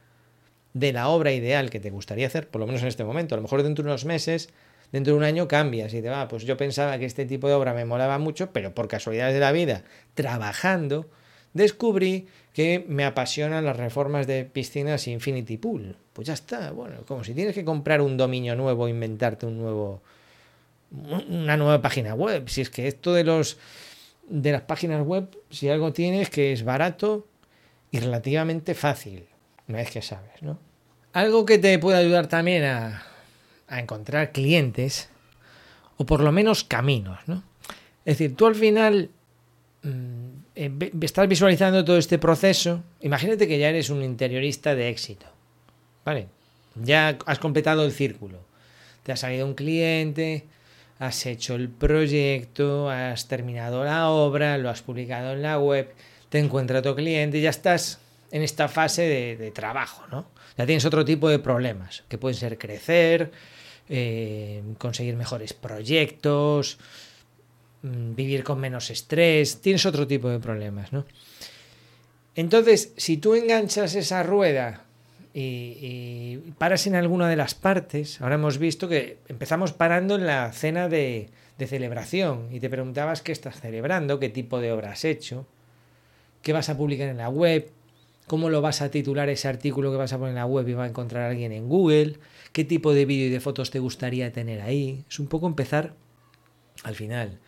[0.73, 3.35] de la obra ideal que te gustaría hacer, por lo menos en este momento.
[3.35, 4.49] A lo mejor dentro de unos meses,
[4.91, 7.53] dentro de un año cambias y te va, pues yo pensaba que este tipo de
[7.53, 11.09] obra me molaba mucho, pero por casualidades de la vida, trabajando,
[11.53, 15.95] descubrí que me apasionan las reformas de piscinas Infinity Pool.
[16.11, 20.01] Pues ya está, bueno, como si tienes que comprar un dominio nuevo, inventarte un nuevo
[20.91, 22.49] una nueva página web.
[22.49, 23.57] Si es que esto de los
[24.29, 27.27] de las páginas web, si algo tiene es que es barato
[27.91, 29.25] y relativamente fácil,
[29.67, 30.59] una vez que sabes, ¿no?
[31.13, 33.03] Algo que te puede ayudar también a,
[33.67, 35.09] a encontrar clientes,
[35.97, 37.43] o por lo menos caminos, ¿no?
[38.05, 39.09] Es decir, tú al final
[39.83, 42.83] mm, eh, estás visualizando todo este proceso.
[43.01, 45.25] Imagínate que ya eres un interiorista de éxito.
[46.03, 46.27] ¿Vale?
[46.75, 48.39] Ya has completado el círculo.
[49.03, 50.45] Te ha salido un cliente,
[50.99, 55.93] has hecho el proyecto, has terminado la obra, lo has publicado en la web,
[56.27, 57.99] te encuentra tu cliente y ya estás
[58.31, 60.27] en esta fase de, trabajo, ¿no?
[60.57, 63.31] Ya tienes otro tipo de problemas, que pueden ser crecer,
[63.87, 66.77] eh, conseguir mejores proyectos,
[67.81, 71.05] mm, vivir con menos estrés, tienes otro tipo de problemas, ¿no?
[72.35, 74.83] Entonces, si tú enganchas esa rueda
[75.39, 78.21] y, paras en alguna de las partes.
[78.21, 81.29] Ahora hemos visto que empezamos parando en la cena de,
[81.67, 85.45] celebración y te preguntabas qué estás celebrando, qué tipo de obra has hecho,
[86.41, 87.69] qué vas a publicar en la web,
[88.27, 90.73] cómo lo vas a titular ese artículo que vas a poner en la web y
[90.73, 92.17] va a encontrar alguien en Google,
[92.53, 95.03] qué tipo de vídeo y de fotos te gustaría tener ahí.
[95.09, 95.95] Es un poco empezar
[96.83, 97.39] al final.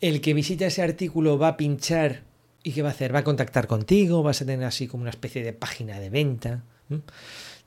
[0.00, 2.22] El que visita ese artículo va a pinchar
[2.62, 3.14] y qué va a hacer?
[3.14, 6.62] Va a contactar contigo, vas a tener así como una especie de página de venta.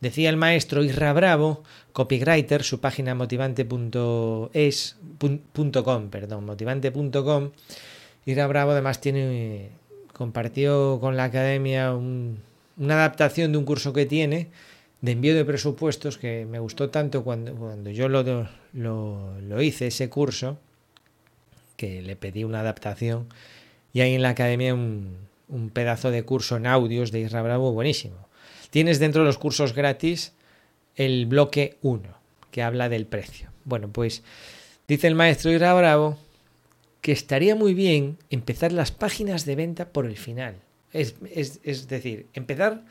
[0.01, 7.51] Decía el maestro Isra Bravo, copywriter, su página motivante.es.com, perdón, motivante.com.
[8.25, 9.71] Isra Bravo además tiene
[10.15, 12.39] compartió con la academia una
[12.77, 14.47] adaptación de un curso que tiene
[15.01, 18.23] de envío de presupuestos que me gustó tanto cuando, yo lo,
[18.73, 20.57] lo, hice, ese curso,
[21.75, 23.27] que le pedí una adaptación
[23.93, 25.17] y hay en la academia un,
[25.49, 28.24] un pedazo de curso en audios de Isra Bravo buenísimo.
[28.69, 30.33] Tienes dentro de los cursos gratis
[30.95, 32.01] el bloque 1,
[32.51, 33.51] que habla del precio.
[33.63, 34.23] Bueno, pues
[34.87, 36.17] dice el maestro Isra Bravo
[37.01, 40.55] que estaría muy bien empezar las páginas de venta por el final.
[40.91, 41.19] Es,
[41.87, 42.81] decir, empezar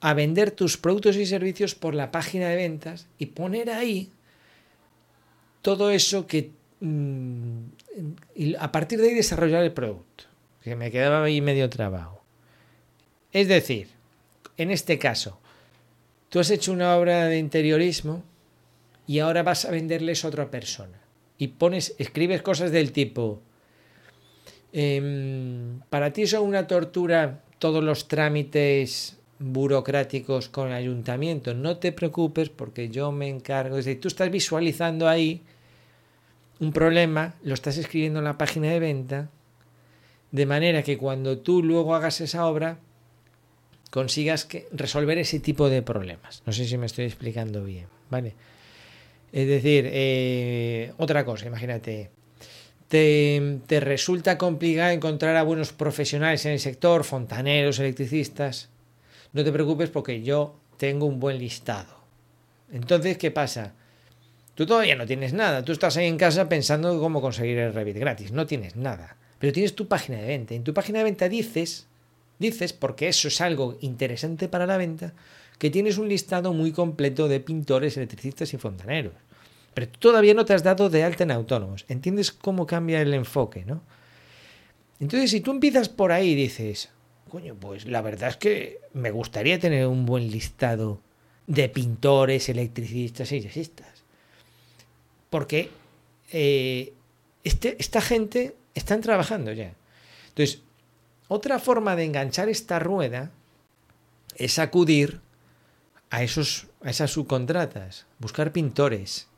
[0.00, 4.10] a vender tus productos y servicios por la página de ventas y poner ahí
[5.62, 6.50] todo eso que...
[6.80, 7.68] Mm,
[8.58, 10.24] a partir de ahí desarrollar el producto.
[10.62, 12.22] Que me quedaba ahí medio trabajo.
[13.32, 13.88] Es decir,
[14.60, 15.38] en este caso,
[16.28, 18.22] tú has hecho una obra de interiorismo
[19.06, 21.00] y ahora vas a venderles a otra persona.
[21.38, 23.40] Y pones, escribes cosas del tipo,
[24.74, 31.92] em, para ti son una tortura todos los trámites burocráticos con el ayuntamiento, no te
[31.92, 35.40] preocupes porque yo me encargo, es decir, tú estás visualizando ahí
[36.58, 39.30] un problema, lo estás escribiendo en la página de venta,
[40.30, 42.78] de manera que cuando tú luego hagas esa obra,
[43.90, 46.42] consigas resolver ese tipo de problemas.
[46.46, 48.34] No sé si me estoy explicando bien, ¿vale?
[49.32, 52.10] Es decir, eh, otra cosa, imagínate,
[52.88, 58.70] te, te, resulta complicado encontrar a buenos profesionales en el sector, fontaneros, electricistas.
[59.32, 62.00] No te preocupes porque yo tengo un buen listado.
[62.72, 63.74] Entonces, ¿qué pasa?
[64.54, 65.64] Tú todavía no tienes nada.
[65.64, 68.32] Tú estás ahí en casa pensando cómo conseguir el Revit gratis.
[68.32, 69.16] No tienes nada.
[69.38, 70.54] Pero tienes tu página de venta.
[70.54, 71.86] En tu página de venta dices,
[72.40, 75.14] dices, porque eso es algo interesante para la venta,
[75.58, 79.12] que tienes un listado muy completo de pintores, electricistas y fontaneros.
[79.74, 81.84] Pero tú todavía no te has dado de alta en autónomos.
[81.88, 83.82] ¿Entiendes cómo cambia el enfoque, no?
[84.98, 86.90] Entonces, si tú empiezas por ahí y dices,
[87.30, 91.00] coño, pues la verdad es que me gustaría tener un buen listado
[91.46, 94.04] de pintores, electricistas y jazzistas.
[95.30, 95.70] Porque
[96.32, 96.92] eh,
[97.44, 99.74] este, esta gente están trabajando ya.
[100.28, 100.62] Entonces,
[101.30, 103.30] otra forma de enganchar esta rueda
[104.34, 105.20] es acudir
[106.10, 109.28] a, esos, a esas subcontratas, buscar pintores,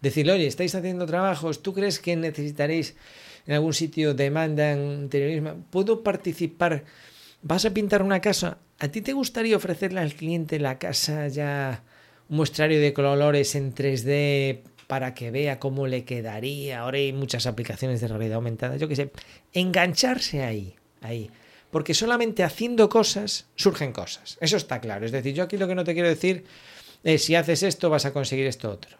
[0.00, 2.96] decirle, oye, estáis haciendo trabajos, ¿tú crees que necesitaréis
[3.46, 5.62] en algún sitio demanda en interiorismo?
[5.68, 6.84] ¿Puedo participar?
[7.42, 8.56] ¿Vas a pintar una casa?
[8.78, 11.82] ¿A ti te gustaría ofrecerle al cliente la casa ya
[12.30, 16.80] un muestrario de colores en 3D para que vea cómo le quedaría?
[16.80, 19.10] Ahora hay muchas aplicaciones de realidad aumentada, yo qué sé,
[19.52, 21.30] engancharse ahí, ahí
[21.70, 24.38] porque solamente haciendo cosas surgen cosas.
[24.40, 25.04] Eso está claro.
[25.04, 26.44] Es decir, yo aquí lo que no te quiero decir
[27.04, 28.96] es si haces esto vas a conseguir esto otro.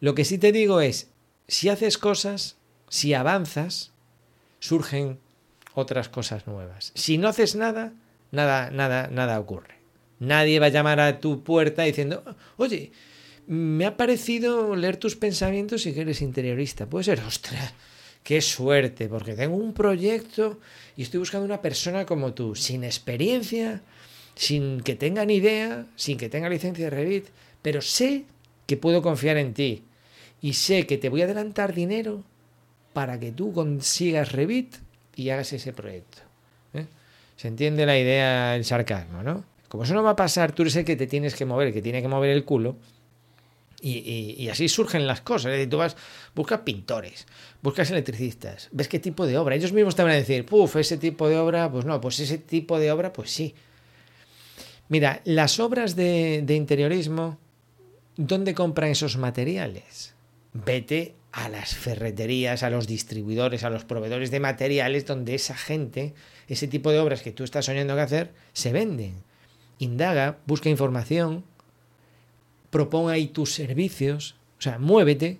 [0.00, 1.08] Lo que sí te digo es,
[1.48, 2.56] si haces cosas,
[2.88, 3.92] si avanzas,
[4.58, 5.18] surgen
[5.74, 6.92] otras cosas nuevas.
[6.94, 7.92] Si no haces nada,
[8.30, 9.76] nada, nada, nada ocurre.
[10.18, 12.24] Nadie va a llamar a tu puerta diciendo,
[12.56, 12.92] oye,
[13.46, 16.86] me ha parecido leer tus pensamientos y que eres interiorista.
[16.86, 17.74] Puede ser, ostras,
[18.26, 20.58] qué suerte, porque tengo un proyecto
[20.96, 23.82] y estoy buscando una persona como tú, sin experiencia,
[24.34, 27.26] sin que tenga ni idea, sin que tenga licencia de Revit,
[27.62, 28.24] pero sé
[28.66, 29.84] que puedo confiar en ti
[30.42, 32.24] y sé que te voy a adelantar dinero
[32.92, 34.74] para que tú consigas Revit
[35.14, 36.18] y hagas ese proyecto.
[36.74, 36.86] ¿eh?
[37.36, 39.44] Se entiende la idea, el sarcasmo, ¿no?
[39.68, 41.72] Como eso no va a pasar, tú eres el que te tienes que mover, el
[41.72, 42.74] que tiene que mover el culo,
[43.80, 45.52] y, así surgen las cosas.
[45.68, 45.96] tú vas,
[46.34, 47.26] buscas pintores,
[47.62, 49.54] buscas electricistas, ves qué tipo de obra.
[49.54, 52.38] Ellos mismos te van a decir, puf, ese tipo de obra, pues no, pues ese
[52.38, 53.54] tipo de obra, pues sí.
[54.88, 57.38] Mira, las obras de, de interiorismo,
[58.16, 60.14] ¿dónde compran esos materiales?
[60.52, 66.14] Vete a las ferreterías, a los distribuidores, a los proveedores de materiales donde esa gente,
[66.48, 69.16] ese tipo de obras que tú estás soñando que hacer, se venden.
[69.78, 71.44] Indaga, busca información,
[72.76, 75.38] propon ahí tus servicios, o sea, muévete,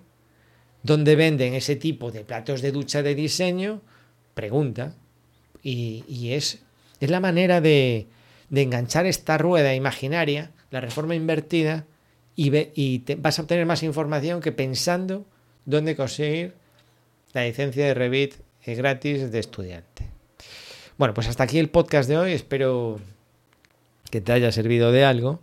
[0.81, 3.81] donde venden ese tipo de platos de ducha de diseño,
[4.33, 4.95] pregunta,
[5.61, 6.63] y, es,
[6.99, 8.07] es la manera de,
[8.49, 11.85] enganchar esta rueda imaginaria, la reforma invertida,
[12.35, 15.27] y, ve, y te, vas a obtener más información que pensando
[15.65, 16.55] dónde conseguir
[17.33, 18.33] la licencia de Revit
[18.65, 20.07] gratis de estudiante.
[20.97, 22.31] Bueno, pues hasta aquí el podcast de hoy.
[22.33, 22.99] Espero
[24.09, 25.39] que te haya servido de algo,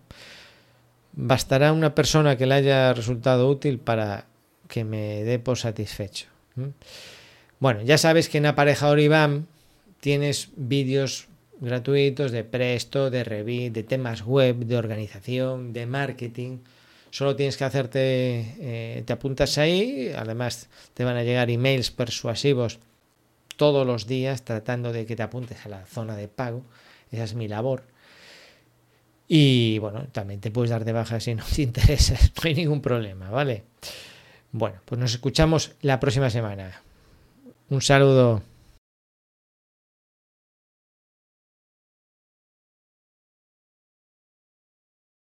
[1.17, 4.27] bastará una persona que le haya resultado útil para
[4.69, 6.27] que me dé por satisfecho.
[7.61, 9.47] Bueno, ya sabes que en Aparejador IBAM
[10.01, 11.29] tienes vídeos
[11.61, 16.59] gratuitos de Presto, de Revit, de temas web, de organización, de marketing.
[17.11, 22.81] Solo tienes que hacerte, eh, te apuntas ahí, además te van a llegar emails persuasivos
[23.57, 26.65] todos los días tratando de que te apuntes a la zona de pago.
[27.13, 27.85] Esa es mi labor.
[29.29, 32.81] Y bueno, también te puedes dar de baja si no te interesa, no hay ningún
[32.81, 33.65] problema, ¿vale?
[34.53, 36.83] Bueno, pues nos escuchamos la próxima semana.
[37.71, 38.54] Un saludo.